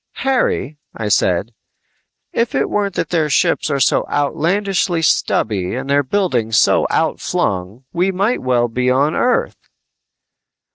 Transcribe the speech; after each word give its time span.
"Harry," 0.25 0.79
I 0.95 1.09
said, 1.09 1.53
"if 2.33 2.55
it 2.55 2.71
weren't 2.71 2.95
that 2.95 3.09
their 3.11 3.29
ships 3.29 3.69
are 3.69 3.79
so 3.79 4.03
outlandishly 4.09 5.03
stubby 5.03 5.75
and 5.75 5.87
their 5.87 6.01
buildings 6.01 6.57
so 6.57 6.87
outflung, 6.89 7.83
we 7.93 8.11
might 8.11 8.41
well 8.41 8.67
be 8.67 8.89
on 8.89 9.13
Earth!" 9.13 9.69